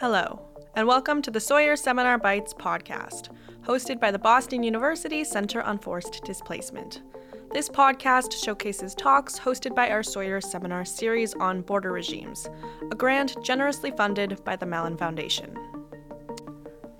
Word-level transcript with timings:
Hello, 0.00 0.40
and 0.76 0.86
welcome 0.86 1.20
to 1.22 1.30
the 1.32 1.40
Sawyer 1.40 1.74
Seminar 1.74 2.18
Bites 2.18 2.54
podcast, 2.54 3.30
hosted 3.66 3.98
by 3.98 4.12
the 4.12 4.18
Boston 4.20 4.62
University 4.62 5.24
Center 5.24 5.60
on 5.60 5.76
Forced 5.76 6.22
Displacement. 6.24 7.02
This 7.50 7.68
podcast 7.68 8.32
showcases 8.32 8.94
talks 8.94 9.40
hosted 9.40 9.74
by 9.74 9.90
our 9.90 10.04
Sawyer 10.04 10.40
Seminar 10.40 10.84
series 10.84 11.34
on 11.34 11.62
border 11.62 11.90
regimes, 11.90 12.48
a 12.92 12.94
grant 12.94 13.42
generously 13.42 13.90
funded 13.90 14.44
by 14.44 14.54
the 14.54 14.66
Mellon 14.66 14.96
Foundation. 14.96 15.52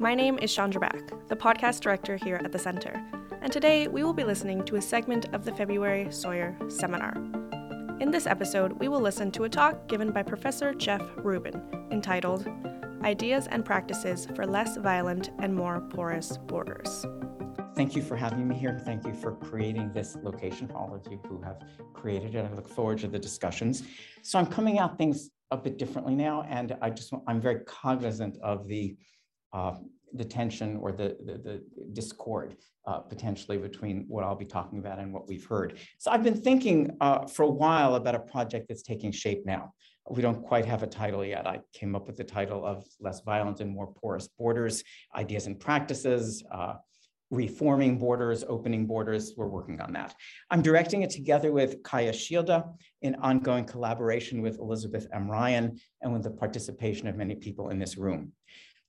My 0.00 0.16
name 0.16 0.36
is 0.40 0.52
Chandra 0.52 0.80
Beck, 0.80 1.28
the 1.28 1.36
podcast 1.36 1.78
director 1.78 2.16
here 2.16 2.40
at 2.42 2.50
the 2.50 2.58
Center, 2.58 3.00
and 3.42 3.52
today 3.52 3.86
we 3.86 4.02
will 4.02 4.12
be 4.12 4.24
listening 4.24 4.64
to 4.64 4.74
a 4.74 4.82
segment 4.82 5.32
of 5.32 5.44
the 5.44 5.54
February 5.54 6.10
Sawyer 6.10 6.58
Seminar. 6.66 7.14
In 8.00 8.10
this 8.10 8.26
episode, 8.26 8.72
we 8.72 8.88
will 8.88 9.00
listen 9.00 9.30
to 9.30 9.44
a 9.44 9.48
talk 9.48 9.86
given 9.86 10.10
by 10.10 10.24
Professor 10.24 10.74
Jeff 10.74 11.02
Rubin 11.18 11.62
entitled 11.92 12.44
Ideas 13.02 13.46
and 13.46 13.64
Practices 13.64 14.26
for 14.34 14.46
Less 14.46 14.76
Violent 14.76 15.30
and 15.38 15.54
More 15.54 15.80
Porous 15.80 16.36
Borders. 16.36 17.06
Thank 17.76 17.94
you 17.94 18.02
for 18.02 18.16
having 18.16 18.48
me 18.48 18.56
here. 18.56 18.80
Thank 18.84 19.06
you 19.06 19.14
for 19.14 19.36
creating 19.36 19.92
this 19.92 20.16
location 20.22 20.66
for 20.66 20.74
all 20.74 20.94
of 20.94 21.06
you 21.10 21.20
who 21.28 21.40
have 21.42 21.62
created 21.94 22.34
it. 22.34 22.44
I 22.44 22.52
look 22.54 22.68
forward 22.68 22.98
to 22.98 23.08
the 23.08 23.18
discussions. 23.18 23.84
So 24.22 24.38
I'm 24.38 24.46
coming 24.46 24.80
at 24.80 24.98
things 24.98 25.30
a 25.52 25.56
bit 25.56 25.78
differently 25.78 26.16
now, 26.16 26.44
and 26.48 26.76
I 26.82 26.90
just 26.90 27.12
I'm 27.28 27.40
very 27.40 27.60
cognizant 27.66 28.36
of 28.42 28.66
the 28.66 28.96
uh, 29.52 29.74
the 30.12 30.24
tension 30.24 30.76
or 30.76 30.92
the, 30.92 31.16
the, 31.24 31.32
the 31.32 31.62
discord 31.92 32.56
uh, 32.86 32.98
potentially 32.98 33.58
between 33.58 34.04
what 34.08 34.24
I'll 34.24 34.36
be 34.36 34.44
talking 34.44 34.78
about 34.78 34.98
and 34.98 35.12
what 35.12 35.28
we've 35.28 35.44
heard. 35.44 35.78
So 35.98 36.10
I've 36.10 36.22
been 36.22 36.40
thinking 36.40 36.96
uh, 37.00 37.26
for 37.26 37.42
a 37.42 37.50
while 37.50 37.96
about 37.96 38.14
a 38.14 38.20
project 38.20 38.68
that's 38.68 38.82
taking 38.82 39.12
shape 39.12 39.44
now 39.44 39.72
we 40.10 40.22
don't 40.22 40.42
quite 40.42 40.64
have 40.64 40.82
a 40.82 40.86
title 40.86 41.24
yet. 41.24 41.46
I 41.46 41.60
came 41.72 41.94
up 41.94 42.06
with 42.06 42.16
the 42.16 42.24
title 42.24 42.64
of 42.64 42.84
Less 43.00 43.20
Violent 43.20 43.60
and 43.60 43.70
More 43.70 43.92
Porous 43.92 44.28
Borders, 44.28 44.82
Ideas 45.14 45.46
and 45.46 45.58
Practices, 45.58 46.42
uh, 46.50 46.74
Reforming 47.30 47.98
Borders, 47.98 48.42
Opening 48.48 48.86
Borders. 48.86 49.34
We're 49.36 49.48
working 49.48 49.80
on 49.82 49.92
that. 49.92 50.14
I'm 50.50 50.62
directing 50.62 51.02
it 51.02 51.10
together 51.10 51.52
with 51.52 51.82
Kaija 51.82 52.14
Schilde 52.14 52.64
in 53.02 53.16
ongoing 53.16 53.66
collaboration 53.66 54.40
with 54.40 54.58
Elizabeth 54.58 55.06
M. 55.12 55.30
Ryan 55.30 55.78
and 56.00 56.12
with 56.12 56.22
the 56.22 56.30
participation 56.30 57.06
of 57.06 57.16
many 57.16 57.34
people 57.34 57.68
in 57.68 57.78
this 57.78 57.98
room. 57.98 58.32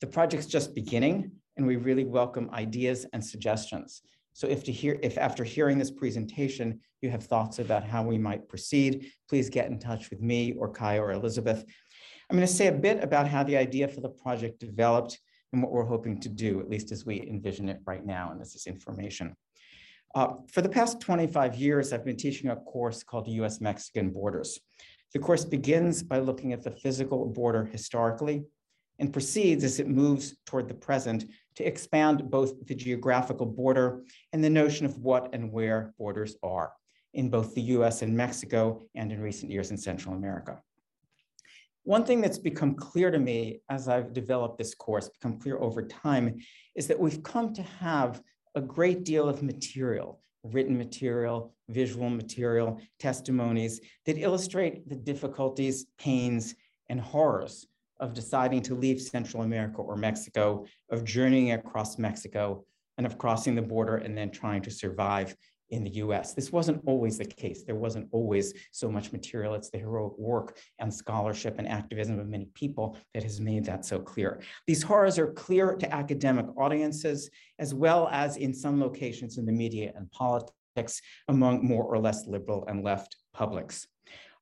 The 0.02 0.08
project's 0.08 0.46
just 0.46 0.74
beginning, 0.74 1.32
and 1.58 1.68
we 1.68 1.76
really 1.76 2.06
welcome 2.06 2.50
ideas 2.54 3.06
and 3.12 3.24
suggestions. 3.24 4.02
So 4.34 4.48
if, 4.48 4.64
to 4.64 4.72
hear, 4.72 4.98
if 5.04 5.18
after 5.18 5.44
hearing 5.44 5.78
this 5.78 5.92
presentation, 5.92 6.80
you 7.02 7.10
have 7.10 7.24
thoughts 7.24 7.60
about 7.60 7.84
how 7.84 8.04
we 8.04 8.18
might 8.18 8.48
proceed, 8.48 9.12
please 9.28 9.50
get 9.50 9.68
in 9.68 9.78
touch 9.78 10.10
with 10.10 10.22
me 10.22 10.54
or 10.54 10.72
Kai 10.72 11.00
or 11.00 11.12
Elizabeth. 11.12 11.66
I'm 12.30 12.38
going 12.38 12.48
to 12.48 12.54
say 12.54 12.68
a 12.68 12.72
bit 12.72 13.04
about 13.04 13.28
how 13.28 13.44
the 13.44 13.58
idea 13.58 13.90
for 13.90 14.00
the 14.00 14.10
project 14.10 14.60
developed 14.60 15.20
and 15.52 15.62
what 15.62 15.72
we're 15.72 15.84
hoping 15.84 16.22
to 16.22 16.30
do, 16.30 16.62
at 16.62 16.70
least 16.70 16.94
as 16.94 17.06
we 17.06 17.22
envision 17.28 17.68
it 17.68 17.80
right 17.86 18.06
now, 18.06 18.32
and 18.32 18.40
this 18.40 18.56
is 18.56 18.68
information. 18.68 19.36
Uh, 20.16 20.28
for 20.48 20.62
the 20.62 20.70
past 20.70 21.02
25 21.02 21.56
years, 21.56 21.92
I've 21.92 22.06
been 22.06 22.18
teaching 22.18 22.50
a 22.50 22.56
course 22.56 23.04
called 23.04 23.28
US-Mexican 23.28 24.12
Borders. 24.12 24.60
The 25.14 25.20
course 25.20 25.44
begins 25.44 26.04
by 26.04 26.20
looking 26.20 26.54
at 26.54 26.64
the 26.64 26.72
physical 26.72 27.26
border 27.26 27.66
historically 27.66 28.46
and 29.00 29.14
proceeds 29.14 29.64
as 29.64 29.80
it 29.80 29.88
moves 29.88 30.36
toward 30.46 30.68
the 30.68 30.74
present 30.74 31.26
to 31.56 31.64
expand 31.64 32.30
both 32.30 32.66
the 32.68 32.76
geographical 32.76 33.46
border 33.46 34.04
and 34.34 34.44
the 34.44 34.50
notion 34.50 34.86
of 34.86 34.98
what 35.00 35.34
and 35.34 35.52
where 35.52 35.94
borders 35.98 36.36
are 36.44 36.74
in 37.14 37.30
both 37.30 37.56
the 37.56 37.62
US 37.62 38.02
and 38.02 38.16
Mexico 38.16 38.82
and 38.96 39.12
in 39.12 39.22
recent 39.22 39.52
years 39.52 39.72
in 39.72 39.78
Central 39.78 40.16
America. 40.16 40.62
One 41.84 42.06
thing 42.06 42.22
that's 42.22 42.38
become 42.38 42.76
clear 42.76 43.10
to 43.10 43.20
me 43.20 43.62
as 43.70 43.88
I've 43.88 44.14
developed 44.14 44.58
this 44.58 44.76
course, 44.76 45.10
become 45.10 45.40
clear 45.40 45.58
over 45.58 45.82
time, 45.82 46.38
is 46.76 46.88
that 46.88 47.00
we've 47.00 47.24
come 47.24 47.54
to 47.54 47.64
have 47.64 48.22
a 48.54 48.62
great 48.62 49.06
deal 49.06 49.28
of 49.28 49.42
material, 49.42 50.22
written 50.44 50.78
material, 50.78 51.56
visual 51.70 52.10
material, 52.10 52.80
testimonies 53.00 53.82
that 54.06 54.18
illustrate 54.18 54.88
the 54.88 54.96
difficulties, 54.96 55.86
pains, 55.98 56.54
and 56.90 57.00
horrors 57.00 57.68
of 58.00 58.14
deciding 58.14 58.62
to 58.64 58.76
leave 58.76 59.02
Central 59.02 59.44
America 59.44 59.78
or 59.78 59.96
Mexico, 59.96 60.66
of 60.90 61.04
journeying 61.04 61.52
across 61.52 61.98
Mexico, 61.98 62.64
and 62.98 63.06
of 63.06 63.18
crossing 63.18 63.56
the 63.56 63.62
border 63.62 63.98
and 63.98 64.18
then 64.18 64.30
trying 64.30 64.62
to 64.62 64.72
survive 64.72 65.36
in 65.70 65.84
the 65.84 65.92
US. 65.92 66.34
This 66.34 66.52
wasn't 66.52 66.82
always 66.86 67.18
the 67.18 67.26
case. 67.26 67.64
There 67.64 67.76
wasn't 67.76 68.08
always 68.12 68.54
so 68.72 68.90
much 68.90 69.12
material. 69.12 69.54
It's 69.54 69.70
the 69.70 69.78
heroic 69.78 70.18
work 70.18 70.58
and 70.80 70.94
scholarship 70.94 71.56
and 71.58 71.68
activism 71.68 72.20
of 72.20 72.28
many 72.28 72.46
people 72.56 72.98
that 73.14 73.24
has 73.24 73.40
made 73.40 73.66
that 73.66 73.86
so 73.86 74.00
clear. 74.00 74.42
These 74.68 74.84
horrors 74.84 75.20
are 75.20 75.32
clear 75.34 75.76
to 75.76 75.94
academic 75.94 76.48
audiences, 76.58 77.30
as 77.60 77.74
well 77.74 78.10
as 78.12 78.38
in 78.38 78.54
some 78.54 78.82
locations 78.82 79.38
in 79.38 79.46
the 79.46 79.52
media 79.52 79.92
and 79.96 80.12
politics 80.12 81.02
among 81.28 81.66
more 81.66 81.84
or 81.84 82.00
less 82.00 82.26
liberal 82.26 82.66
and 82.68 82.84
left 82.84 83.16
publics. 83.34 83.88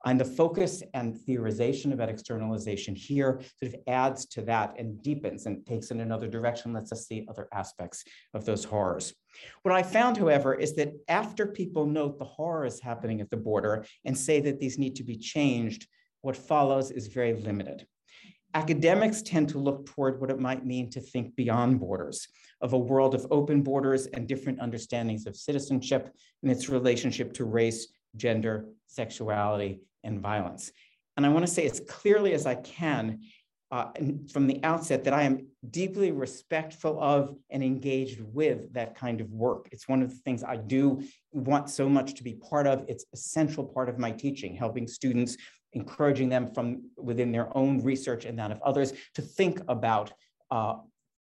And 0.07 0.17
the 0.17 0.25
focus 0.25 0.83
and 0.93 1.13
theorization 1.13 1.91
about 1.91 2.07
externalization 2.07 2.95
here 2.95 3.41
sort 3.59 3.73
of 3.73 3.79
adds 3.87 4.25
to 4.27 4.41
that 4.43 4.75
and 4.79 5.01
deepens 5.03 5.45
and 5.47 5.65
takes 5.65 5.91
in 5.91 5.99
another 5.99 6.29
direction, 6.29 6.71
lets 6.71 6.93
us 6.93 7.07
see 7.07 7.27
other 7.29 7.49
aspects 7.51 8.05
of 8.33 8.45
those 8.45 8.63
horrors. 8.63 9.13
What 9.63 9.75
I 9.75 9.83
found, 9.83 10.15
however, 10.15 10.53
is 10.53 10.75
that 10.77 10.93
after 11.09 11.47
people 11.47 11.85
note 11.85 12.19
the 12.19 12.25
horrors 12.25 12.79
happening 12.79 13.19
at 13.19 13.29
the 13.29 13.35
border 13.35 13.85
and 14.05 14.17
say 14.17 14.39
that 14.39 14.61
these 14.61 14.79
need 14.79 14.95
to 14.95 15.03
be 15.03 15.17
changed, 15.17 15.85
what 16.21 16.37
follows 16.37 16.89
is 16.89 17.07
very 17.07 17.33
limited. 17.33 17.85
Academics 18.53 19.21
tend 19.21 19.49
to 19.49 19.57
look 19.59 19.85
toward 19.87 20.21
what 20.21 20.31
it 20.31 20.39
might 20.39 20.65
mean 20.65 20.89
to 20.91 21.01
think 21.01 21.35
beyond 21.35 21.81
borders, 21.81 22.29
of 22.61 22.71
a 22.71 22.79
world 22.79 23.13
of 23.13 23.27
open 23.29 23.61
borders 23.61 24.07
and 24.07 24.25
different 24.25 24.61
understandings 24.61 25.27
of 25.27 25.35
citizenship 25.35 26.09
and 26.43 26.51
its 26.51 26.69
relationship 26.69 27.33
to 27.33 27.43
race, 27.43 27.89
gender, 28.15 28.69
sexuality, 28.87 29.81
and 30.07 30.21
violence. 30.21 30.71
And 31.15 31.25
I 31.25 31.29
want 31.29 31.45
to 31.45 31.51
say 31.51 31.65
as 31.65 31.81
clearly 31.87 32.33
as 32.33 32.45
I 32.45 32.55
can 32.55 33.19
uh, 33.69 33.87
from 34.31 34.47
the 34.47 34.63
outset 34.63 35.03
that 35.03 35.13
I 35.13 35.23
am 35.23 35.47
deeply 35.69 36.11
respectful 36.11 37.01
of 37.01 37.35
and 37.49 37.61
engaged 37.61 38.21
with 38.21 38.73
that 38.73 38.95
kind 38.95 39.19
of 39.19 39.29
work. 39.31 39.67
It's 39.73 39.89
one 39.89 40.01
of 40.01 40.09
the 40.09 40.15
things 40.15 40.43
I 40.43 40.55
do 40.55 41.03
want 41.33 41.69
so 41.69 41.89
much 41.89 42.13
to 42.15 42.23
be 42.23 42.33
part 42.35 42.65
of. 42.65 42.85
It's 42.87 43.05
a 43.13 43.17
central 43.17 43.65
part 43.65 43.89
of 43.89 43.99
my 43.99 44.11
teaching, 44.11 44.55
helping 44.55 44.87
students, 44.87 45.35
encouraging 45.73 46.29
them 46.29 46.53
from 46.53 46.89
within 46.97 47.31
their 47.31 47.55
own 47.57 47.83
research 47.83 48.23
and 48.23 48.39
that 48.39 48.51
of 48.51 48.61
others 48.61 48.93
to 49.15 49.21
think 49.21 49.59
about 49.67 50.13
uh, 50.49 50.75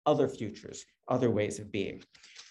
other 0.08 0.28
futures, 0.28 0.84
other 1.08 1.30
ways 1.30 1.60
of 1.60 1.72
being. 1.72 2.02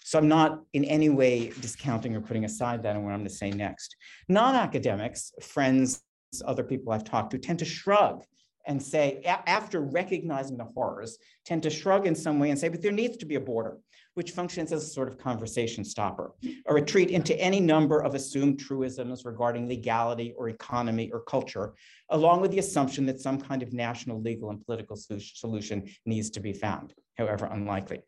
So 0.05 0.17
I'm 0.19 0.27
not 0.27 0.61
in 0.73 0.85
any 0.85 1.09
way 1.09 1.51
discounting 1.59 2.15
or 2.15 2.21
putting 2.21 2.45
aside 2.45 2.83
that 2.83 2.95
and 2.95 3.03
what 3.03 3.11
I'm 3.11 3.19
going 3.19 3.29
to 3.29 3.35
say 3.35 3.51
next. 3.51 3.95
Non-academics, 4.29 5.33
friends, 5.41 6.01
other 6.45 6.63
people 6.63 6.93
I've 6.93 7.03
talked 7.03 7.31
to 7.31 7.37
tend 7.37 7.59
to 7.59 7.65
shrug 7.65 8.23
and 8.67 8.81
say, 8.81 9.21
after 9.25 9.81
recognizing 9.81 10.55
the 10.55 10.65
horrors, 10.65 11.17
tend 11.45 11.63
to 11.63 11.69
shrug 11.69 12.05
in 12.05 12.15
some 12.15 12.39
way 12.39 12.51
and 12.51 12.59
say, 12.59 12.69
but 12.69 12.81
there 12.81 12.91
needs 12.91 13.17
to 13.17 13.25
be 13.25 13.35
a 13.35 13.39
border, 13.39 13.79
which 14.13 14.31
functions 14.31 14.71
as 14.71 14.83
a 14.83 14.87
sort 14.87 15.07
of 15.07 15.17
conversation 15.17 15.83
stopper, 15.83 16.31
a 16.67 16.73
retreat 16.73 17.09
into 17.09 17.35
any 17.41 17.59
number 17.59 18.01
of 18.01 18.13
assumed 18.13 18.59
truisms 18.59 19.25
regarding 19.25 19.67
legality 19.67 20.33
or 20.37 20.47
economy 20.47 21.09
or 21.11 21.21
culture, 21.21 21.73
along 22.11 22.39
with 22.39 22.51
the 22.51 22.59
assumption 22.59 23.05
that 23.07 23.19
some 23.19 23.41
kind 23.41 23.63
of 23.63 23.73
national 23.73 24.21
legal 24.21 24.51
and 24.51 24.63
political 24.63 24.95
solution 24.95 25.89
needs 26.05 26.29
to 26.29 26.39
be 26.39 26.53
found, 26.53 26.93
however 27.17 27.47
unlikely. 27.47 27.99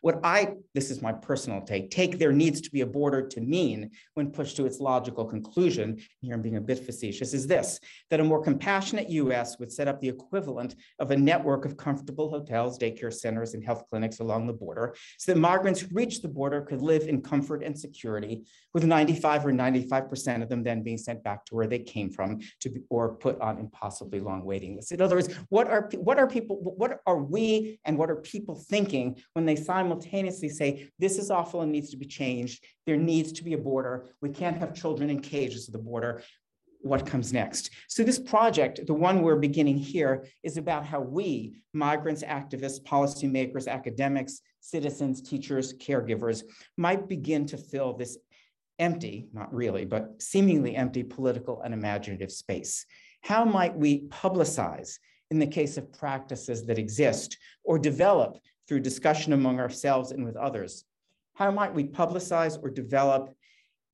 What 0.00 0.20
I, 0.24 0.54
this 0.74 0.90
is 0.90 1.02
my 1.02 1.12
personal 1.12 1.60
take, 1.60 1.90
take 1.90 2.18
there 2.18 2.32
needs 2.32 2.60
to 2.62 2.70
be 2.70 2.82
a 2.82 2.86
border 2.86 3.26
to 3.28 3.40
mean 3.40 3.90
when 4.14 4.30
pushed 4.30 4.56
to 4.56 4.66
its 4.66 4.80
logical 4.80 5.24
conclusion, 5.24 6.00
here 6.20 6.34
I'm 6.34 6.42
being 6.42 6.56
a 6.56 6.60
bit 6.60 6.84
facetious, 6.84 7.34
is 7.34 7.46
this, 7.46 7.80
that 8.10 8.20
a 8.20 8.24
more 8.24 8.42
compassionate 8.42 9.10
US 9.10 9.58
would 9.58 9.72
set 9.72 9.88
up 9.88 10.00
the 10.00 10.08
equivalent 10.08 10.76
of 10.98 11.10
a 11.10 11.16
network 11.16 11.64
of 11.64 11.76
comfortable 11.76 12.30
hotels, 12.30 12.78
daycare 12.78 13.12
centers, 13.12 13.54
and 13.54 13.64
health 13.64 13.84
clinics 13.90 14.20
along 14.20 14.46
the 14.46 14.52
border, 14.52 14.94
so 15.18 15.32
that 15.32 15.38
migrants 15.38 15.80
who 15.80 15.94
reach 15.94 16.22
the 16.22 16.28
border 16.28 16.62
could 16.62 16.82
live 16.82 17.08
in 17.08 17.20
comfort 17.20 17.62
and 17.62 17.78
security, 17.78 18.44
with 18.74 18.84
95 18.84 19.46
or 19.46 19.52
95% 19.52 20.42
of 20.42 20.48
them 20.48 20.62
then 20.62 20.82
being 20.82 20.98
sent 20.98 21.22
back 21.22 21.44
to 21.44 21.54
where 21.54 21.66
they 21.66 21.78
came 21.78 22.10
from 22.10 22.40
to 22.60 22.70
be, 22.70 22.80
or 22.88 23.14
put 23.14 23.40
on 23.40 23.58
impossibly 23.58 24.20
long 24.20 24.44
waiting 24.44 24.76
lists. 24.76 24.92
In 24.92 25.00
other 25.00 25.16
words, 25.16 25.32
what 25.48 25.68
are, 25.68 25.90
what 25.96 26.18
are 26.18 26.26
people, 26.26 26.56
what 26.56 27.00
are 27.06 27.18
we 27.18 27.78
and 27.84 27.98
what 27.98 28.10
are 28.10 28.16
people 28.16 28.54
thinking 28.54 29.16
when 29.34 29.44
they 29.44 29.56
simultaneously 29.62 30.48
say, 30.48 30.90
this 30.98 31.18
is 31.18 31.30
awful 31.30 31.62
and 31.62 31.72
needs 31.72 31.90
to 31.90 31.96
be 31.96 32.06
changed. 32.06 32.64
There 32.86 32.96
needs 32.96 33.32
to 33.32 33.44
be 33.44 33.54
a 33.54 33.58
border. 33.58 34.14
We 34.20 34.30
can't 34.30 34.58
have 34.58 34.74
children 34.74 35.10
in 35.10 35.20
cages 35.20 35.68
at 35.68 35.72
the 35.72 35.78
border. 35.78 36.22
What 36.80 37.06
comes 37.06 37.32
next? 37.32 37.70
So 37.88 38.02
this 38.02 38.18
project, 38.18 38.86
the 38.86 38.94
one 38.94 39.22
we're 39.22 39.36
beginning 39.36 39.78
here, 39.78 40.26
is 40.42 40.56
about 40.56 40.84
how 40.84 41.00
we, 41.00 41.62
migrants, 41.72 42.24
activists, 42.24 42.82
policymakers, 42.82 43.68
academics, 43.68 44.40
citizens, 44.60 45.22
teachers, 45.22 45.74
caregivers, 45.74 46.42
might 46.76 47.08
begin 47.08 47.46
to 47.46 47.56
fill 47.56 47.96
this 47.96 48.18
empty, 48.78 49.28
not 49.32 49.54
really, 49.54 49.84
but 49.84 50.20
seemingly 50.20 50.74
empty 50.74 51.04
political 51.04 51.62
and 51.62 51.72
imaginative 51.72 52.32
space. 52.32 52.84
How 53.20 53.44
might 53.44 53.76
we 53.76 54.08
publicize 54.08 54.98
in 55.30 55.38
the 55.38 55.46
case 55.46 55.76
of 55.78 55.92
practices 55.92 56.66
that 56.66 56.78
exist 56.78 57.38
or 57.64 57.78
develop 57.78 58.38
through 58.72 58.80
discussion 58.80 59.34
among 59.34 59.60
ourselves 59.60 60.12
and 60.12 60.24
with 60.24 60.34
others? 60.34 60.86
How 61.34 61.50
might 61.50 61.74
we 61.74 61.84
publicize 61.84 62.58
or 62.62 62.70
develop 62.70 63.34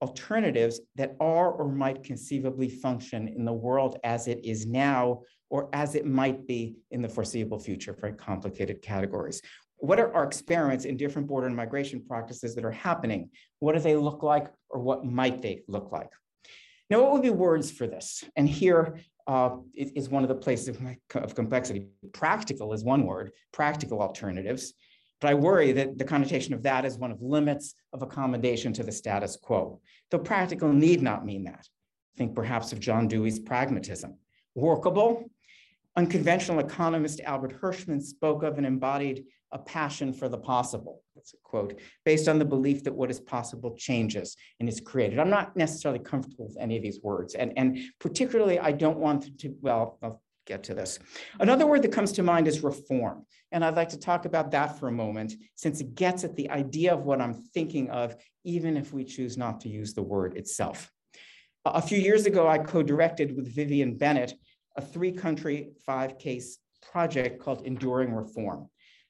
alternatives 0.01 0.81
that 0.95 1.17
are 1.19 1.51
or 1.51 1.69
might 1.69 2.05
conceivably 2.05 2.69
function 2.69 3.27
in 3.27 3.45
the 3.45 3.53
world 3.53 3.99
as 4.05 4.29
it 4.29 4.45
is 4.45 4.67
now 4.67 5.23
or 5.51 5.69
as 5.73 5.97
it 5.97 6.07
might 6.07 6.47
be 6.47 6.77
in 6.93 7.03
the 7.03 7.09
foreseeable 7.09 7.59
future, 7.59 7.93
very 7.93 8.13
complicated 8.13 8.81
categories. 8.81 9.43
What 9.79 9.99
are 9.99 10.15
our 10.15 10.23
experiments 10.23 10.85
in 10.85 10.97
different 10.97 11.27
border 11.27 11.49
and 11.49 11.57
migration 11.57 12.01
practices 12.07 12.55
that 12.55 12.65
are 12.65 12.71
happening? 12.71 13.31
What 13.59 13.73
do 13.73 13.81
they 13.81 13.97
look 13.97 14.23
like 14.23 14.47
or 14.71 14.81
what 14.81 15.05
might 15.05 15.43
they 15.43 15.63
look 15.67 15.91
like? 15.91 16.11
Now, 16.89 17.03
what 17.03 17.15
would 17.15 17.23
be 17.23 17.31
words 17.31 17.73
for 17.73 17.89
this? 17.89 18.23
And 18.37 18.49
here 18.49 19.01
uh, 19.29 19.57
is 19.75 20.09
one 20.09 20.23
of 20.23 20.29
the 20.29 20.35
places 20.35 20.77
of 21.15 21.35
complexity. 21.35 21.87
Practical 22.13 22.73
is 22.73 22.83
one 22.83 23.05
word, 23.05 23.33
practical 23.53 24.01
alternatives. 24.01 24.73
But 25.21 25.31
I 25.31 25.35
worry 25.35 25.73
that 25.73 25.99
the 25.99 26.05
connotation 26.05 26.55
of 26.55 26.63
that 26.63 26.85
is 26.85 26.97
one 26.97 27.11
of 27.11 27.21
limits 27.21 27.75
of 27.93 28.03
accommodation 28.03 28.73
to 28.75 28.83
the 28.83 28.93
status 28.93 29.37
quo, 29.37 29.81
though 30.11 30.19
practical 30.19 30.73
need 30.73 31.03
not 31.03 31.27
mean 31.27 31.45
that. 31.45 31.69
Think 32.17 32.35
perhaps 32.35 32.73
of 32.73 32.81
John 32.81 33.07
Dewey's 33.07 33.39
pragmatism. 33.39 34.17
Workable, 34.55 35.31
unconventional 35.95 36.61
economist 36.61 37.21
Albert 37.21 37.61
Hirschman 37.61 38.01
spoke 38.01 38.43
of 38.43 38.57
and 38.57 38.67
embodied 38.67 39.25
a 39.53 39.59
passion 39.59 40.13
for 40.13 40.29
the 40.29 40.39
possible. 40.39 41.03
That's 41.15 41.35
a 41.35 41.37
quote, 41.43 41.81
based 42.05 42.29
on 42.29 42.39
the 42.39 42.45
belief 42.45 42.85
that 42.85 42.95
what 42.95 43.11
is 43.11 43.21
possible 43.21 43.75
changes 43.77 44.37
and 44.61 44.69
is 44.69 44.81
created. 44.81 45.19
I'm 45.19 45.31
not 45.31 45.57
necessarily 45.57 45.99
comfortable 46.01 46.47
with 46.47 46.57
any 46.61 46.77
of 46.77 46.83
these 46.83 47.01
words. 47.03 47.35
And, 47.35 47.53
and 47.57 47.79
particularly, 47.99 48.59
I 48.59 48.73
don't 48.73 48.99
want 48.99 49.39
to, 49.41 49.55
well, 49.61 49.99
I'll 50.03 50.23
get 50.47 50.63
to 50.65 50.75
this. 50.75 50.99
Another 51.41 51.67
word 51.67 51.83
that 51.83 51.93
comes 51.93 52.13
to 52.13 52.23
mind 52.23 52.49
is 52.49 52.63
reform. 52.63 53.27
And 53.53 53.65
I'd 53.65 53.77
like 53.77 53.89
to 53.91 53.99
talk 53.99 54.27
about 54.27 54.51
that 54.51 54.79
for 54.79 54.89
a 54.89 54.93
moment, 54.93 55.35
since 55.55 55.81
it 55.81 55.95
gets 55.95 56.25
at 56.25 56.37
the 56.37 56.51
idea 56.51 56.93
of 56.93 57.05
what 57.05 57.21
I'm 57.21 57.35
thinking 57.55 57.91
of, 57.91 58.15
even 58.45 58.77
if 58.77 58.93
we 58.93 59.05
choose 59.05 59.37
not 59.39 59.61
to 59.63 59.69
use 59.69 59.95
the 59.95 60.03
word 60.03 60.37
itself. 60.37 60.91
A 61.65 61.83
few 61.83 61.99
years 61.99 62.27
ago, 62.27 62.47
I 62.47 62.59
co-directed 62.59 63.35
with 63.37 63.55
Vivienne 63.55 63.97
Bennett 63.97 64.35
a 64.77 64.81
three-country, 64.81 65.71
five-case 65.85 66.59
project 66.93 67.43
called 67.43 67.67
Enduring 67.67 68.15
Reform. 68.15 68.69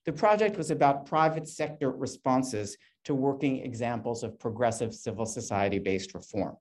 The 0.08 0.14
project 0.14 0.56
was 0.56 0.70
about 0.70 1.04
private 1.04 1.46
sector 1.46 1.90
responses 1.90 2.78
to 3.04 3.14
working 3.14 3.58
examples 3.58 4.22
of 4.22 4.38
progressive 4.38 4.94
civil 4.94 5.26
society-based 5.26 6.14
reform. 6.14 6.56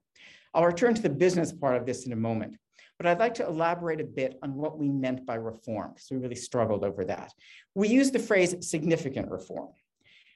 I'll 0.53 0.65
return 0.65 0.94
to 0.95 1.01
the 1.01 1.09
business 1.09 1.53
part 1.53 1.77
of 1.77 1.85
this 1.85 2.05
in 2.05 2.11
a 2.11 2.17
moment, 2.17 2.57
but 2.97 3.07
I'd 3.07 3.19
like 3.19 3.35
to 3.35 3.47
elaborate 3.47 4.01
a 4.01 4.03
bit 4.03 4.38
on 4.44 4.55
what 4.55 4.77
we 4.77 4.89
meant 4.89 5.25
by 5.25 5.35
reform, 5.35 5.94
because 5.94 6.11
we 6.11 6.17
really 6.17 6.35
struggled 6.35 6.83
over 6.83 7.05
that. 7.05 7.31
We 7.73 7.88
used 7.88 8.11
the 8.11 8.19
phrase 8.19 8.53
significant 8.69 9.31
reform. 9.31 9.69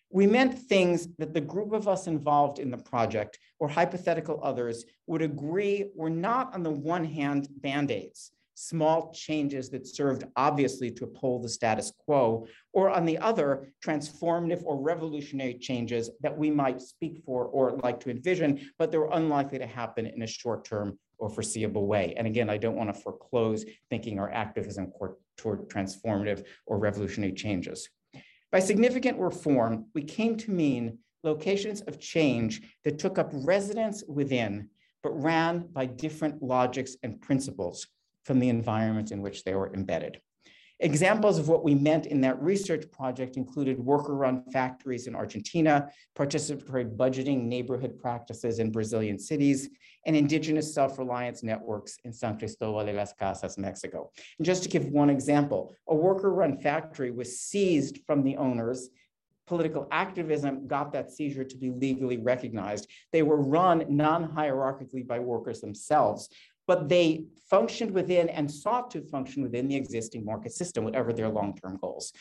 We 0.10 0.26
meant 0.26 0.58
things 0.58 1.10
that 1.18 1.34
the 1.34 1.42
group 1.42 1.74
of 1.74 1.90
us 1.90 2.08
involved 2.08 2.60
in 2.60 2.72
the 2.72 2.78
project 2.78 3.40
or 3.60 3.68
hypothetical 3.68 4.40
others 4.42 4.86
would 5.08 5.22
agree 5.22 5.92
were 5.98 6.10
not 6.10 6.54
on 6.54 6.64
the 6.64 6.72
one 6.72 7.04
hand 7.04 7.50
band-aids, 7.58 8.32
small 8.62 9.12
changes 9.12 9.70
that 9.72 9.88
served 9.88 10.24
obviously 10.36 10.92
to 10.92 11.06
uphold 11.06 11.44
the 11.44 11.50
status 11.50 11.92
quo, 12.06 12.46
or 12.74 12.92
on 12.92 13.06
the 13.06 13.18
other, 13.18 13.74
transformative 13.84 14.62
or 14.64 14.80
revolutionary 14.80 15.56
changes 15.56 16.12
that 16.22 16.38
we 16.38 16.52
might 16.52 16.80
speak 16.80 17.24
for 17.26 17.46
or 17.46 17.80
like 17.84 18.00
to 18.00 18.12
envision, 18.12 18.60
but 18.78 18.92
they're 18.92 19.10
unlikely 19.14 19.58
to 19.58 19.66
happen 19.66 20.06
in 20.06 20.22
a 20.22 20.28
short 20.28 20.64
term 20.64 20.98
or 21.18 21.30
foreseeable 21.30 21.88
way. 21.88 22.14
And 22.18 22.28
again, 22.28 22.50
I 22.50 22.58
don't 22.58 22.76
want 22.76 22.94
to 22.94 23.02
foreclose 23.02 23.66
thinking 23.90 24.20
our 24.20 24.32
activism 24.32 24.92
toward 25.38 25.70
transformative 25.70 26.46
or 26.68 26.78
revolutionary 26.78 27.34
changes. 27.34 27.90
By 28.52 28.60
significant 28.60 29.18
reform, 29.20 29.86
we 29.96 30.04
came 30.04 30.38
to 30.38 30.52
mean 30.52 31.00
locations 31.24 31.82
of 31.82 32.00
change 32.00 32.62
that 32.84 33.00
took 33.00 33.18
up 33.18 33.32
residence 33.34 34.04
within, 34.08 34.70
but 35.02 35.20
ran 35.20 35.68
by 35.72 35.88
different 35.88 36.44
logics 36.44 36.96
and 37.02 37.20
principles 37.22 37.88
from 38.24 38.40
the 38.40 38.50
environment 38.50 39.12
in 39.12 39.22
which 39.22 39.44
they 39.44 39.56
were 39.56 39.74
embedded. 39.74 40.22
Examples 40.84 41.38
of 41.38 41.48
what 41.48 41.64
we 41.64 41.76
meant 41.76 42.08
in 42.08 42.22
that 42.22 42.42
research 42.42 42.90
project 42.92 43.38
included 43.38 43.78
worker-run 43.78 44.44
factories 44.52 45.06
in 45.06 45.16
Argentina, 45.16 45.88
participatory 46.18 46.90
budgeting 46.98 47.44
neighborhood 47.44 48.00
practices 48.00 48.58
in 48.58 48.72
Brazilian 48.72 49.20
cities, 49.20 49.70
and 50.08 50.16
indigenous 50.16 50.74
self-reliance 50.74 51.44
networks 51.44 51.98
in 52.04 52.12
San 52.12 52.36
Cristobal 52.40 52.84
de 52.84 52.94
las 52.94 53.14
Casas, 53.14 53.60
Mexico. 53.60 54.10
And 54.40 54.46
just 54.46 54.64
to 54.64 54.70
give 54.70 54.88
one 54.88 55.12
example, 55.12 55.76
a 55.88 55.94
worker-run 55.94 56.58
factory 56.58 57.12
was 57.12 57.40
seized 57.40 58.00
from 58.08 58.24
the 58.24 58.38
owners 58.38 58.90
political 59.52 59.86
activism 59.92 60.66
got 60.66 60.94
that 60.94 61.12
seizure 61.12 61.44
to 61.44 61.58
be 61.58 61.70
legally 61.72 62.16
recognized. 62.16 62.88
They 63.12 63.22
were 63.22 63.36
run 63.36 63.84
non-hierarchically 63.90 65.06
by 65.06 65.20
workers 65.20 65.60
themselves, 65.60 66.30
but 66.68 66.90
they 66.90 67.26
functioned 67.50 67.92
within 67.92 68.30
and 68.30 68.50
sought 68.50 68.92
to 68.92 69.02
function 69.02 69.44
within 69.44 69.68
the 69.68 69.76
existing 69.76 70.24
market 70.24 70.52
system, 70.52 70.84
whatever 70.84 71.12
their 71.14 71.30
long-term 71.30 71.78
goals. 71.82 72.14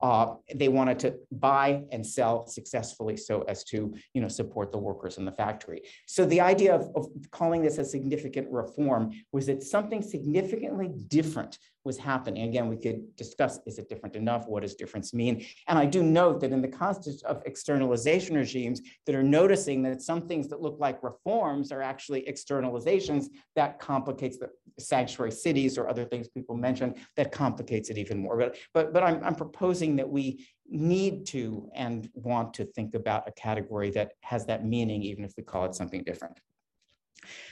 Uh, 0.00 0.34
they 0.54 0.68
wanted 0.68 0.96
to 0.96 1.16
buy 1.32 1.82
and 1.90 2.06
sell 2.06 2.46
successfully 2.46 3.16
so 3.16 3.42
as 3.48 3.64
to 3.64 3.92
you 4.14 4.20
know, 4.20 4.28
support 4.28 4.70
the 4.70 4.78
workers 4.78 5.18
in 5.18 5.24
the 5.24 5.32
factory. 5.32 5.82
So 6.06 6.24
the 6.24 6.40
idea 6.40 6.72
of, 6.72 6.88
of 6.94 7.08
calling 7.32 7.62
this 7.62 7.78
a 7.78 7.84
significant 7.84 8.48
reform 8.50 9.10
was 9.32 9.46
that 9.46 9.62
something 9.64 10.00
significantly 10.00 10.90
different 11.08 11.58
was 11.88 11.98
happening. 11.98 12.42
Again, 12.48 12.68
we 12.68 12.76
could 12.76 13.00
discuss, 13.16 13.58
is 13.66 13.78
it 13.78 13.88
different 13.88 14.14
enough? 14.14 14.46
What 14.46 14.62
does 14.62 14.74
difference 14.76 15.12
mean? 15.12 15.34
And 15.66 15.76
I 15.76 15.86
do 15.86 16.00
note 16.02 16.38
that 16.40 16.52
in 16.52 16.62
the 16.62 16.68
context 16.68 17.24
of 17.24 17.42
externalization 17.46 18.36
regimes 18.36 18.80
that 19.06 19.14
are 19.14 19.22
noticing 19.40 19.82
that 19.84 20.02
some 20.02 20.28
things 20.28 20.46
that 20.50 20.60
look 20.60 20.76
like 20.78 21.02
reforms 21.02 21.72
are 21.72 21.82
actually 21.82 22.22
externalizations, 22.32 23.24
that 23.56 23.80
complicates 23.80 24.36
the 24.38 24.50
sanctuary 24.78 25.32
cities 25.32 25.78
or 25.78 25.88
other 25.88 26.04
things 26.04 26.28
people 26.28 26.56
mentioned, 26.56 26.92
that 27.16 27.32
complicates 27.32 27.88
it 27.88 27.96
even 27.96 28.18
more. 28.18 28.36
But, 28.36 28.56
but, 28.74 28.92
but 28.92 29.02
I'm, 29.02 29.24
I'm 29.24 29.34
proposing 29.34 29.96
that 29.96 30.08
we 30.08 30.46
need 30.68 31.26
to 31.28 31.70
and 31.74 32.10
want 32.12 32.52
to 32.58 32.64
think 32.66 32.94
about 32.94 33.26
a 33.26 33.32
category 33.32 33.90
that 33.92 34.12
has 34.20 34.44
that 34.46 34.66
meaning, 34.74 35.02
even 35.02 35.24
if 35.24 35.32
we 35.38 35.42
call 35.42 35.64
it 35.64 35.74
something 35.74 36.04
different. 36.04 36.38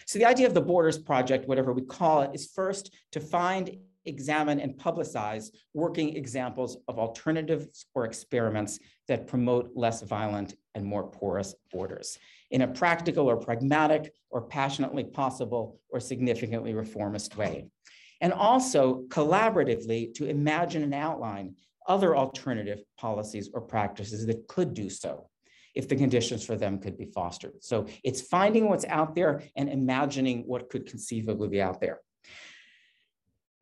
So 0.07 0.19
the 0.19 0.27
idea 0.27 0.47
of 0.47 0.55
the 0.55 0.61
Borders 0.61 0.99
Project, 0.99 1.49
whatever 1.49 1.73
we 1.73 1.83
call 1.83 2.23
it, 2.23 2.31
is 2.35 2.53
first 2.55 2.95
to 3.13 3.21
find 3.21 3.77
examine 4.07 4.61
and 4.61 4.77
publicize 4.77 5.51
working 5.75 6.17
examples 6.17 6.77
of 6.89 6.99
alternatives 6.99 7.87
or 7.95 8.05
experiments 8.05 8.79
that 9.09 9.27
promote 9.27 9.71
less 9.75 10.03
violent 10.03 10.55
and 10.75 10.85
more 10.85 11.05
porous 11.05 11.55
borders 11.73 12.19
in 12.51 12.63
a 12.63 12.69
practical 12.69 13.29
or 13.29 13.37
pragmatic 13.37 14.13
or 14.31 14.43
passionately 14.43 15.05
possible 15.05 15.81
or 15.91 16.01
significantly 16.01 16.75
reformist 16.75 17.37
way. 17.37 17.67
And 18.21 18.33
also 18.33 19.05
collaboratively 19.09 20.15
to 20.15 20.27
imagine 20.27 20.83
and 20.83 20.95
outline 20.95 21.57
other 21.87 22.17
alternative 22.17 22.83
policies 22.99 23.51
or 23.53 23.61
practices 23.61 24.27
that 24.27 24.49
could 24.49 24.75
do 24.75 24.91
so 24.91 25.29
if 25.75 25.89
the 25.89 25.97
conditions 25.97 26.45
for 26.45 26.57
them 26.57 26.79
could 26.79 26.97
be 26.97 27.05
fostered. 27.05 27.53
So 27.61 27.87
it's 28.03 28.23
finding 28.23 28.69
what's 28.69 28.87
out 28.87 29.15
there 29.15 29.43
and 29.57 29.69
imagining 29.69 30.43
what 30.47 30.71
could 30.71 30.87
conceivably 30.87 31.49
be 31.49 31.61
out 31.61 31.81
there. 31.81 32.01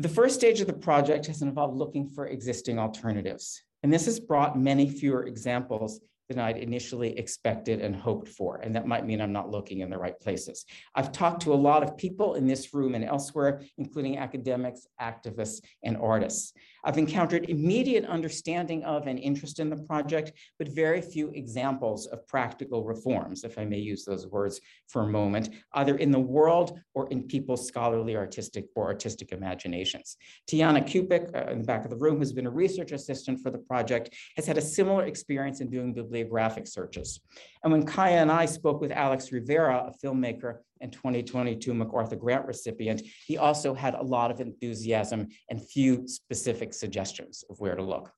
The 0.00 0.08
first 0.08 0.34
stage 0.34 0.60
of 0.60 0.66
the 0.66 0.72
project 0.72 1.26
has 1.26 1.42
involved 1.42 1.76
looking 1.76 2.08
for 2.08 2.26
existing 2.26 2.80
alternatives. 2.80 3.62
And 3.84 3.92
this 3.92 4.06
has 4.06 4.18
brought 4.18 4.58
many 4.58 4.90
fewer 4.90 5.24
examples 5.24 6.00
than 6.28 6.40
I'd 6.40 6.56
initially 6.56 7.16
expected 7.16 7.80
and 7.80 7.94
hoped 7.94 8.28
for. 8.28 8.56
And 8.56 8.74
that 8.74 8.88
might 8.88 9.06
mean 9.06 9.20
I'm 9.20 9.32
not 9.32 9.50
looking 9.50 9.80
in 9.80 9.90
the 9.90 9.98
right 9.98 10.18
places. 10.18 10.64
I've 10.96 11.12
talked 11.12 11.42
to 11.42 11.52
a 11.52 11.54
lot 11.54 11.84
of 11.84 11.96
people 11.96 12.34
in 12.34 12.46
this 12.46 12.74
room 12.74 12.96
and 12.96 13.04
elsewhere, 13.04 13.62
including 13.78 14.18
academics, 14.18 14.86
activists, 15.00 15.60
and 15.84 15.96
artists. 15.96 16.54
I've 16.84 16.98
encountered 16.98 17.48
immediate 17.48 18.04
understanding 18.04 18.84
of 18.84 19.06
and 19.06 19.18
interest 19.18 19.58
in 19.58 19.70
the 19.70 19.76
project, 19.76 20.32
but 20.58 20.68
very 20.68 21.00
few 21.00 21.30
examples 21.30 22.06
of 22.06 22.26
practical 22.28 22.84
reforms, 22.84 23.42
if 23.42 23.58
I 23.58 23.64
may 23.64 23.78
use 23.78 24.04
those 24.04 24.26
words 24.26 24.60
for 24.88 25.02
a 25.02 25.08
moment, 25.08 25.50
either 25.72 25.96
in 25.96 26.10
the 26.10 26.20
world 26.20 26.78
or 26.94 27.08
in 27.08 27.22
people's 27.22 27.66
scholarly 27.66 28.16
artistic 28.16 28.66
or 28.76 28.86
artistic 28.86 29.32
imaginations. 29.32 30.16
Tiana 30.50 30.82
Kupik, 30.82 31.34
uh, 31.34 31.50
in 31.50 31.58
the 31.58 31.64
back 31.64 31.84
of 31.84 31.90
the 31.90 31.96
room, 31.96 32.18
who's 32.18 32.32
been 32.32 32.46
a 32.46 32.50
research 32.50 32.92
assistant 32.92 33.40
for 33.42 33.50
the 33.50 33.58
project, 33.58 34.14
has 34.36 34.46
had 34.46 34.58
a 34.58 34.62
similar 34.62 35.04
experience 35.06 35.60
in 35.60 35.70
doing 35.70 35.94
bibliographic 35.94 36.66
searches. 36.66 37.20
And 37.62 37.72
when 37.72 37.86
Kaija 37.86 38.20
and 38.20 38.30
I 38.30 38.44
spoke 38.44 38.80
with 38.80 38.92
Alex 38.92 39.32
Rivera, 39.32 39.90
a 39.90 40.06
filmmaker 40.06 40.58
and 40.84 40.92
2022 40.92 41.72
MacArthur 41.72 42.14
Grant 42.14 42.46
recipient, 42.46 43.02
he 43.26 43.38
also 43.38 43.74
had 43.74 43.94
a 43.94 44.02
lot 44.02 44.30
of 44.30 44.40
enthusiasm 44.40 45.26
and 45.48 45.66
few 45.68 46.06
specific 46.06 46.74
suggestions 46.74 47.42
of 47.48 47.58
where 47.58 47.74
to 47.74 47.82
look. 47.82 48.12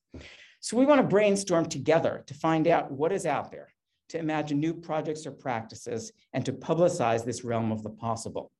So 0.60 0.76
we 0.76 0.84
want 0.84 1.00
to 1.00 1.06
brainstorm 1.06 1.66
together 1.66 2.24
to 2.26 2.34
find 2.34 2.66
out 2.66 2.90
what 2.90 3.12
is 3.12 3.24
out 3.24 3.52
there, 3.52 3.68
to 4.08 4.18
imagine 4.18 4.58
new 4.58 4.74
projects 4.74 5.26
or 5.26 5.30
practices, 5.30 6.10
and 6.32 6.44
to 6.44 6.52
publicize 6.52 7.24
this 7.24 7.44
realm 7.44 7.70
of 7.70 7.84
the 7.84 7.90
possible. 7.90 8.50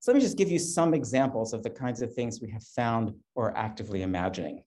So 0.00 0.10
let 0.10 0.16
me 0.16 0.22
just 0.22 0.38
give 0.38 0.50
you 0.50 0.58
some 0.58 0.94
examples 0.94 1.52
of 1.52 1.62
the 1.62 1.70
kinds 1.70 2.00
of 2.00 2.14
things 2.14 2.40
we 2.40 2.50
have 2.50 2.62
found 2.62 3.12
or 3.34 3.50
are 3.50 3.56
actively 3.56 4.02
imagining. 4.02 4.62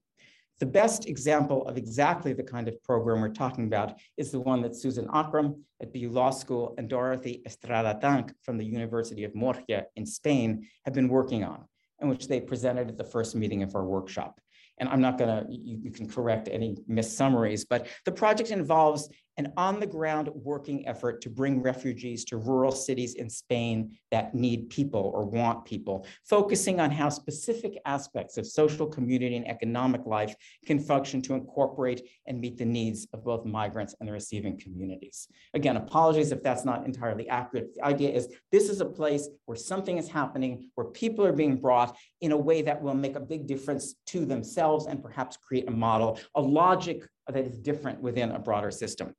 The 0.60 0.66
best 0.66 1.08
example 1.08 1.66
of 1.68 1.78
exactly 1.78 2.34
the 2.34 2.44
kind 2.44 2.68
of 2.68 2.84
program 2.84 3.22
we're 3.22 3.30
talking 3.30 3.63
about 3.63 3.98
is 4.18 4.30
the 4.30 4.42
one 4.42 4.62
that 4.63 4.75
Susan 4.75 5.08
Akram 5.13 5.63
at 5.82 5.94
BU 5.94 6.10
Law 6.10 6.32
School 6.32 6.75
and 6.78 6.89
Dorothy 6.89 7.42
Estrada 7.46 7.98
Tanck 8.01 8.34
from 8.44 8.58
the 8.58 8.66
University 8.66 9.24
of 9.24 9.34
Murcia 9.34 9.86
in 9.96 10.06
Spain 10.06 10.68
have 10.84 10.94
been 10.94 11.08
working 11.08 11.46
on, 11.46 11.63
and 12.00 12.10
which 12.10 12.28
they 12.28 12.42
presented 12.42 12.89
at 12.89 12.98
the 12.98 13.06
first 13.06 13.36
meeting 13.36 13.63
of 13.63 13.74
our 13.74 13.86
workshop. 13.86 14.42
And 14.80 14.89
I'm 14.89 15.00
not 15.00 15.18
gonna, 15.18 15.46
you, 15.50 15.80
you 15.84 15.92
can 15.92 16.10
correct 16.10 16.50
any 16.51 16.75
missummaries, 16.89 17.66
but 17.70 17.88
the 18.04 18.12
project 18.12 18.51
involves 18.51 19.10
an 19.39 19.53
on 19.55 19.79
the 19.79 19.88
ground 19.88 20.29
working 20.36 20.86
effort 20.86 21.22
to 21.22 21.29
bring 21.29 21.62
refugees 21.62 22.25
to 22.25 22.36
rural 22.36 22.74
cities 22.74 23.15
in 23.15 23.29
Spain 23.29 23.98
that 24.12 24.36
need 24.36 24.69
people 24.69 25.12
or 25.15 25.25
want 25.25 25.63
people, 25.63 26.05
focusing 26.25 26.81
on 26.81 26.91
how 26.91 27.08
specific 27.08 27.79
aspects 27.86 28.38
of 28.38 28.46
social 28.46 28.86
community 28.86 29.38
and 29.38 29.48
economic 29.48 30.05
life 30.05 30.36
can 30.65 30.77
function 30.77 31.22
to 31.22 31.34
incorporate 31.36 32.01
and 32.27 32.41
meet 32.41 32.58
the 32.58 32.65
needs 32.65 33.08
of 33.13 33.24
both 33.24 33.46
migrants 33.46 33.96
and 34.00 34.10
the 34.10 34.13
receiving 34.13 34.60
communities. 34.60 35.29
Again, 35.53 35.77
apologies 35.77 36.34
if 36.34 36.43
that's 36.43 36.65
not 36.65 36.86
entirely 36.86 37.29
accurate. 37.29 37.74
The 37.75 37.86
idea 37.86 38.10
is 38.10 38.27
this 38.51 38.67
is 38.67 38.81
a 38.81 38.86
place 38.86 39.29
where 39.46 39.55
something 39.55 39.98
is 39.98 40.10
happening, 40.10 40.69
where 40.75 40.88
people 40.88 41.25
are 41.25 41.31
being 41.31 41.55
brought 41.55 41.96
in 42.19 42.34
a 42.34 42.38
way 42.38 42.62
that 42.63 42.81
will 42.81 42.93
make 42.93 43.15
a 43.15 43.22
big 43.22 43.48
difference 43.48 43.96
to 44.08 44.25
themselves 44.25 44.86
and 44.86 45.01
perhaps 45.01 45.38
create 45.38 45.69
a 45.69 45.72
model, 45.72 46.19
a 46.36 46.41
logic 46.41 47.03
that 47.33 47.45
is 47.45 47.57
different 47.57 48.01
within 48.01 48.31
a 48.31 48.39
broader 48.39 48.71
system. 48.71 49.15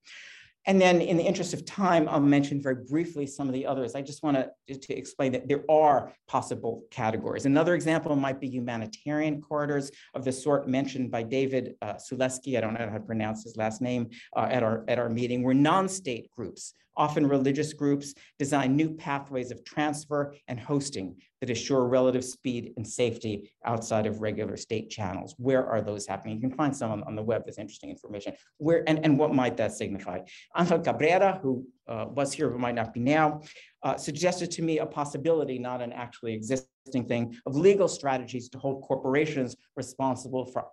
And 0.66 0.80
then 0.80 1.00
in 1.00 1.16
the 1.16 1.22
interest 1.22 1.54
of 1.54 1.64
time, 1.64 2.06
I'll 2.08 2.20
mention 2.20 2.60
very 2.60 2.84
briefly 2.88 3.26
some 3.26 3.48
of 3.48 3.54
the 3.54 3.66
others. 3.66 3.94
I 3.94 4.02
just 4.02 4.22
want 4.22 4.36
to, 4.36 4.74
to 4.78 4.94
explain 4.94 5.32
that 5.32 5.48
there 5.48 5.64
are 5.70 6.12
possible 6.28 6.84
categories. 6.90 7.46
Another 7.46 7.74
example 7.74 8.14
might 8.14 8.40
be 8.40 8.48
humanitarian 8.48 9.40
corridors 9.40 9.90
of 10.14 10.24
the 10.24 10.32
sort 10.32 10.68
mentioned 10.68 11.10
by 11.10 11.22
David 11.22 11.76
uh, 11.80 11.94
Suleski, 11.94 12.58
I 12.58 12.60
don't 12.60 12.74
know 12.74 12.88
how 12.90 12.98
to 12.98 13.04
pronounce 13.04 13.42
his 13.44 13.56
last 13.56 13.80
name, 13.80 14.10
uh, 14.36 14.48
at, 14.50 14.62
our, 14.62 14.84
at 14.86 14.98
our 14.98 15.08
meeting, 15.08 15.42
where 15.42 15.54
non-state 15.54 16.30
groups 16.36 16.74
often 16.96 17.26
religious 17.26 17.72
groups, 17.72 18.14
design 18.38 18.76
new 18.76 18.90
pathways 18.94 19.50
of 19.50 19.64
transfer 19.64 20.34
and 20.48 20.58
hosting 20.58 21.16
that 21.40 21.50
assure 21.50 21.86
relative 21.86 22.24
speed 22.24 22.72
and 22.76 22.86
safety 22.86 23.50
outside 23.64 24.06
of 24.06 24.20
regular 24.20 24.56
state 24.56 24.90
channels. 24.90 25.34
Where 25.38 25.66
are 25.66 25.80
those 25.80 26.06
happening? 26.06 26.36
You 26.36 26.48
can 26.48 26.56
find 26.56 26.76
some 26.76 26.90
on, 26.90 27.02
on 27.04 27.14
the 27.14 27.22
web, 27.22 27.44
there's 27.44 27.58
interesting 27.58 27.90
information. 27.90 28.34
Where 28.58 28.84
and, 28.86 29.04
and 29.04 29.18
what 29.18 29.34
might 29.34 29.56
that 29.56 29.72
signify? 29.72 30.20
Angel 30.58 30.78
Cabrera, 30.78 31.40
who 31.42 31.66
uh, 31.88 32.06
was 32.08 32.32
here 32.32 32.50
but 32.50 32.60
might 32.60 32.74
not 32.74 32.92
be 32.92 33.00
now, 33.00 33.40
uh, 33.82 33.96
suggested 33.96 34.50
to 34.52 34.62
me 34.62 34.78
a 34.78 34.86
possibility, 34.86 35.58
not 35.58 35.80
an 35.80 35.92
actually 35.92 36.34
existing 36.34 37.06
thing, 37.06 37.36
of 37.46 37.56
legal 37.56 37.88
strategies 37.88 38.48
to 38.50 38.58
hold 38.58 38.82
corporations 38.82 39.56
responsible 39.76 40.44
for 40.44 40.66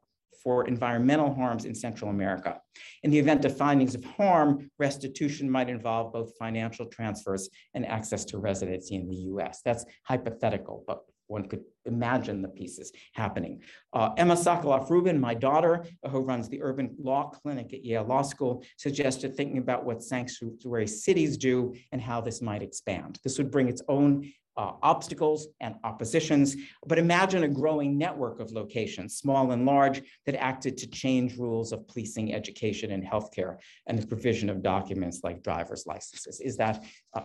for 0.47 0.65
environmental 0.65 1.35
harms 1.35 1.65
in 1.65 1.75
Central 1.75 2.09
America. 2.09 2.61
In 3.03 3.11
the 3.11 3.19
event 3.19 3.43
of 3.43 3.57
findings 3.57 3.95
of 3.95 4.05
harm, 4.05 4.71
restitution 4.79 5.51
might 5.51 5.67
involve 5.67 6.13
both 6.13 6.37
financial 6.39 6.85
transfers 6.85 7.49
and 7.73 7.85
access 7.85 8.23
to 8.23 8.37
residency 8.37 8.95
in 8.95 9.09
the 9.09 9.17
US. 9.33 9.59
That's 9.65 9.83
hypothetical, 10.03 10.85
but 10.87 10.99
one 11.27 11.49
could 11.49 11.63
imagine 11.83 12.41
the 12.41 12.47
pieces 12.47 12.93
happening. 13.13 13.61
Uh, 13.91 14.11
Emma 14.15 14.35
Sokoloff 14.35 14.89
Rubin, 14.89 15.19
my 15.19 15.33
daughter, 15.33 15.85
who 16.09 16.19
runs 16.19 16.47
the 16.47 16.63
Urban 16.63 16.95
Law 16.97 17.29
Clinic 17.29 17.73
at 17.73 17.83
Yale 17.83 18.05
Law 18.05 18.21
School, 18.21 18.63
suggested 18.77 19.35
thinking 19.35 19.57
about 19.57 19.83
what 19.83 20.01
sanctuary 20.01 20.87
cities 20.87 21.35
do 21.35 21.75
and 21.91 22.01
how 22.01 22.21
this 22.21 22.41
might 22.41 22.61
expand. 22.61 23.19
This 23.21 23.37
would 23.37 23.51
bring 23.51 23.67
its 23.67 23.81
own 23.89 24.31
uh, 24.57 24.73
obstacles 24.81 25.47
and 25.61 25.75
oppositions, 25.83 26.55
but 26.87 26.97
imagine 26.97 27.43
a 27.43 27.47
growing 27.47 27.97
network 27.97 28.39
of 28.39 28.51
locations, 28.51 29.17
small 29.17 29.51
and 29.51 29.65
large, 29.65 30.01
that 30.25 30.35
acted 30.35 30.77
to 30.77 30.87
change 30.87 31.37
rules 31.37 31.71
of 31.71 31.87
policing, 31.87 32.33
education, 32.33 32.91
and 32.91 33.03
healthcare, 33.03 33.57
and 33.87 33.97
the 33.97 34.07
provision 34.07 34.49
of 34.49 34.63
documents 34.63 35.21
like 35.23 35.43
driver's 35.43 35.85
licenses. 35.85 36.39
Is 36.39 36.57
that, 36.57 36.83
uh, 37.13 37.21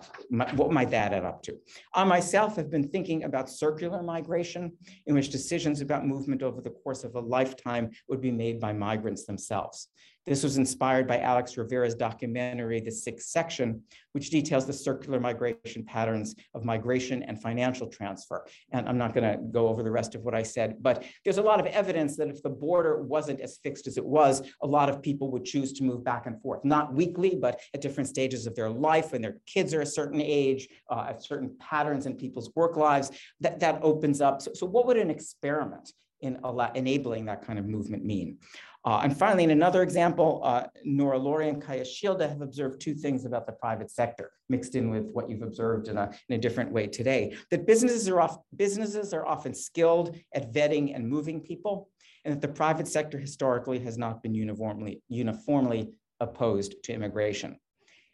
what 0.57 0.73
might 0.73 0.91
that 0.91 1.12
add 1.12 1.25
up 1.25 1.43
to? 1.45 1.59
I 1.95 2.05
myself 2.05 2.57
have 2.57 2.71
been 2.71 2.89
thinking 2.89 3.25
about 3.25 3.49
circular 3.49 4.03
migration, 4.03 4.73
in 5.07 5.15
which 5.15 5.31
decisions 5.31 5.81
about 5.81 6.07
movement 6.07 6.43
over 6.43 6.61
the 6.61 6.71
course 6.71 7.03
of 7.05 7.15
a 7.15 7.21
lifetime 7.21 7.91
would 8.09 8.21
be 8.21 8.31
made 8.31 8.61
by 8.61 8.73
migrants 8.73 9.25
themselves. 9.25 9.89
This 10.25 10.45
was 10.45 10.57
inspired 10.57 11.09
by 11.09 11.19
Alex 11.19 11.57
Rivera's 11.57 11.97
documentary, 11.97 12.81
The 12.81 12.93
Sixth 12.93 13.29
Section, 13.29 13.83
which 14.12 14.31
details 14.31 14.67
the 14.67 14.73
circular 14.73 15.19
migration 15.19 15.85
patterns 15.85 16.37
of 16.55 16.64
migration 16.64 17.25
and 17.25 17.43
financial 17.43 17.88
transfer. 17.88 18.47
And 18.71 18.88
I'm 18.88 18.99
not 18.99 19.14
going 19.14 19.29
to 19.29 19.43
go 19.50 19.67
over 19.67 19.83
the 19.83 19.91
rest 19.91 20.14
of 20.14 20.23
what 20.23 20.35
I 20.35 20.45
said, 20.45 20.76
but 20.81 21.05
there's 21.25 21.38
a 21.38 21.43
lot 21.43 21.59
of 21.59 21.67
evidence 21.67 22.17
that 22.19 22.29
if 22.29 22.41
the 22.41 22.50
border 22.50 23.02
wasn't 23.02 23.41
as 23.41 23.59
fixed 23.64 23.88
as 23.88 23.97
it 23.97 24.05
was, 24.05 24.43
a 24.62 24.67
lot 24.67 24.88
of 24.88 25.02
people 25.02 25.29
would 25.33 25.45
choose 25.45 25.73
to 25.75 25.83
move 25.83 26.05
back 26.05 26.26
and 26.26 26.41
forth, 26.41 26.64
not 26.64 26.95
weekly, 26.95 27.35
but 27.35 27.61
at 27.75 27.81
different 27.81 28.09
stages 28.09 28.47
of 28.47 28.55
their 28.55 28.71
life 28.71 29.11
when 29.11 29.23
their 29.23 29.38
kids 29.47 29.75
are 29.75 29.81
a 29.81 29.87
certain 29.87 30.21
age, 30.21 30.69
uh, 30.88 31.07
at 31.09 31.23
certain 31.25 31.57
patterns 31.59 32.07
in 32.07 32.14
people's 32.14 32.52
work 32.55 32.76
lives, 32.76 33.11
that, 33.41 33.59
that 33.59 33.81
opens 33.83 34.21
up. 34.21 34.41
So, 34.41 34.52
so 34.55 34.67
what 34.67 34.87
would 34.87 34.97
an 34.97 35.11
experiment 35.11 35.93
in 36.21 36.38
enabling 36.76 37.25
that 37.25 37.45
kind 37.45 37.59
of 37.59 37.67
movement 37.67 38.05
mean? 38.05 38.38
Uh, 38.85 39.01
and 39.05 39.17
finally, 39.17 39.45
in 39.45 39.51
another 39.51 39.83
example, 39.83 40.41
uh, 40.43 40.65
Nora 40.85 41.19
Laurie 41.19 41.49
and 41.49 41.62
Kaija 41.62 41.87
Schilde 41.87 42.29
have 42.29 42.41
observed 42.41 42.81
two 42.81 42.95
things 42.95 43.25
about 43.25 43.47
the 43.47 43.53
private 43.53 43.91
sector 43.91 44.33
mixed 44.49 44.75
in 44.75 44.91
with 44.91 45.09
what 45.12 45.31
you've 45.31 45.43
observed 45.43 45.87
in 45.87 45.97
a, 45.97 46.11
in 46.29 46.35
a 46.35 46.39
different 46.39 46.73
way 46.73 46.89
today. 46.89 47.37
That 47.53 47.65
businesses 47.65 48.09
are, 48.09 48.21
off, 48.21 48.39
businesses 48.57 49.15
are 49.15 49.25
often 49.25 49.55
skilled 49.55 50.17
at 50.35 50.53
vetting 50.53 50.97
and 50.97 51.09
moving 51.09 51.41
people, 51.41 51.91
and 52.25 52.35
that 52.35 52.41
the 52.41 52.53
private 52.53 52.89
sector 52.89 53.19
historically 53.19 53.79
has 53.81 53.97
not 53.97 54.21
been 54.21 54.35
uniformly, 54.35 55.01
uniformly 55.09 55.93
opposed 56.19 56.83
to 56.85 56.93
immigration. 56.93 57.57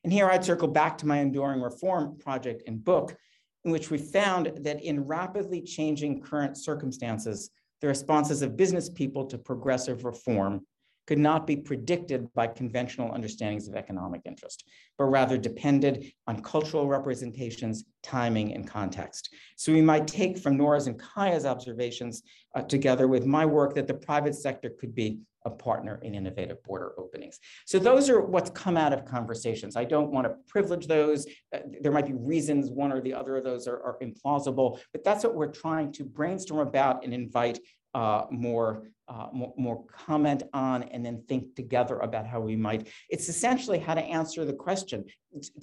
And 0.05 0.13
here 0.13 0.29
I'd 0.29 0.45
circle 0.45 0.69
back 0.69 0.99
to 0.99 1.07
my 1.07 1.19
enduring 1.19 1.63
reform 1.63 2.19
project 2.19 2.63
and 2.67 2.85
book, 2.85 3.17
in 3.65 3.71
which 3.71 3.91
we 3.91 3.99
found 3.99 4.53
that 4.61 4.83
in 4.83 5.07
rapidly 5.07 5.63
changing 5.63 6.21
current 6.21 6.57
circumstances, 6.57 7.51
the 7.81 7.89
responses 7.89 8.43
of 8.43 8.57
business 8.57 8.89
people 8.89 9.27
to 9.27 9.39
progressive 9.39 10.05
reform 10.05 10.67
could 11.09 11.19
not 11.19 11.47
be 11.47 11.57
predicted 11.57 12.31
by 12.35 12.47
conventional 12.47 13.11
understandings 13.15 13.67
of 13.67 13.75
economic 13.75 14.21
interest, 14.27 14.65
but 14.99 15.07
rather 15.07 15.39
depended 15.39 16.13
on 16.27 16.43
cultural 16.43 16.87
representations, 16.87 17.85
timing, 18.03 18.53
and 18.53 18.69
context. 18.69 19.35
So 19.57 19.73
we 19.73 19.81
might 19.81 20.07
take 20.07 20.37
from 20.37 20.59
Nora's 20.59 20.87
and 20.87 21.01
Kaija's 21.01 21.47
observations 21.47 22.23
uh, 22.55 22.61
together 22.61 23.09
with 23.09 23.25
my 23.25 23.47
work 23.47 23.75
that 23.77 23.87
the 23.87 23.95
private 23.95 24.35
sector 24.35 24.71
could 24.79 24.95
be 24.95 25.19
a 25.45 25.51
partner 25.51 26.01
in 26.03 26.15
innovative 26.15 26.63
border 26.65 26.93
openings. 26.99 27.39
So 27.67 27.79
those 27.79 28.11
are 28.11 28.21
what's 28.21 28.51
come 28.51 28.77
out 28.77 28.93
of 28.93 29.05
conversations. 29.05 29.77
I 29.77 29.85
don't 29.85 30.11
want 30.11 30.27
to 30.27 30.35
privilege 30.49 30.87
those. 30.87 31.27
Uh, 31.55 31.59
there 31.81 31.93
might 31.93 32.07
be 32.07 32.15
reasons 32.15 32.71
one 32.71 32.93
or 32.93 33.01
the 33.01 33.15
other 33.15 33.37
of 33.37 33.45
those 33.45 33.67
are, 33.67 33.81
are 33.83 33.99
implausible, 34.03 34.79
but 34.93 35.05
that's 35.05 35.25
what 35.25 35.35
we're 35.35 35.53
trying 35.53 35.93
to 35.93 36.05
brainstorm 36.05 36.67
about 36.67 37.05
and 37.05 37.15
invite 37.15 37.59
uh, 37.95 38.25
more, 38.31 38.83
uh, 39.09 39.29
more, 39.33 39.55
more, 39.57 39.85
comment 39.87 40.43
on 40.53 40.83
and 40.85 41.05
then 41.05 41.23
think 41.27 41.55
together 41.55 41.99
about 42.01 42.27
how 42.27 42.41
we 42.41 42.55
might. 42.55 42.89
It's 43.09 43.29
essentially 43.29 43.79
how 43.79 43.95
to 43.95 44.03
answer 44.03 44.45
the 44.45 44.53
question 44.53 45.07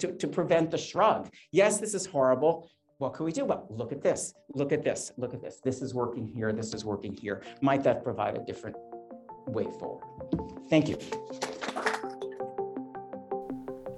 to, 0.00 0.12
to 0.12 0.26
prevent 0.26 0.70
the 0.70 0.78
shrug. 0.78 1.30
Yes, 1.52 1.78
this 1.78 1.94
is 1.94 2.04
horrible. 2.04 2.68
What 2.98 3.12
can 3.14 3.26
we 3.26 3.32
do? 3.32 3.44
Well, 3.44 3.66
look 3.70 3.92
at 3.92 4.02
this, 4.02 4.32
look 4.54 4.72
at 4.72 4.82
this, 4.82 5.12
look 5.18 5.34
at 5.34 5.42
this. 5.42 5.60
This 5.62 5.82
is 5.82 5.94
working 5.94 6.26
here, 6.26 6.52
this 6.52 6.72
is 6.72 6.84
working 6.84 7.14
here. 7.14 7.42
Might 7.60 7.84
that 7.84 8.02
provide 8.02 8.36
a 8.36 8.44
different 8.44 8.76
way 9.46 9.64
forward? 9.78 10.04
Thank 10.68 10.88
you. 10.88 10.98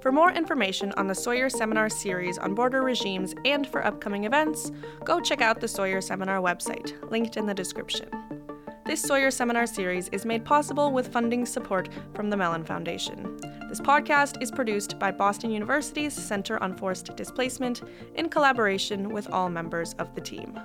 For 0.01 0.13
more 0.13 0.31
information 0.31 0.93
on 0.93 1.07
the 1.07 1.15
Sawyer 1.15 1.49
Seminar 1.49 1.89
series 1.89 2.37
on 2.37 2.55
border 2.55 2.81
regimes 2.81 3.35
and 3.43 3.67
for 3.67 3.85
upcoming 3.85 4.23
events, 4.23 4.71
go 5.03 5.19
check 5.19 5.41
out 5.41 5.59
the 5.59 5.67
Sawyer 5.67 5.99
Seminar 5.99 6.37
website, 6.37 6.93
linked 7.11 7.35
in 7.35 7.45
the 7.45 7.53
description. 7.53 8.09
This 8.85 9.01
Sawyer 9.01 9.29
Seminar 9.29 9.67
series 9.67 10.07
is 10.09 10.25
made 10.25 10.45
possible 10.45 10.91
with 10.91 11.11
funding 11.11 11.45
support 11.45 11.89
from 12.15 12.29
the 12.29 12.37
Mellon 12.37 12.63
Foundation. 12.63 13.37
This 13.67 13.81
podcast 13.81 14.41
is 14.41 14.49
produced 14.49 14.97
by 14.97 15.11
Boston 15.11 15.51
University's 15.51 16.13
Center 16.13 16.61
on 16.63 16.75
Forced 16.75 17.15
Displacement 17.15 17.83
in 18.15 18.29
collaboration 18.29 19.09
with 19.09 19.29
all 19.29 19.47
members 19.47 19.93
of 19.99 20.15
the 20.15 20.21
team. 20.21 20.59